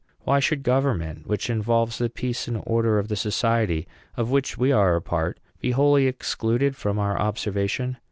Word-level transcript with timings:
Why 0.21 0.39
should 0.39 0.63
government, 0.63 1.27
which 1.27 1.47
involves 1.47 1.99
the 1.99 2.09
peace 2.09 2.47
and 2.47 2.63
order 2.65 2.97
of 2.97 3.07
the 3.07 3.15
society 3.15 3.87
of 4.17 4.31
which 4.31 4.57
we 4.57 4.71
are 4.71 4.95
a 4.95 4.99
part, 5.03 5.39
be 5.59 5.73
wholly 5.73 6.07
excluded 6.07 6.75
from 6.75 6.97
our 6.97 7.19
observation?" 7.19 7.97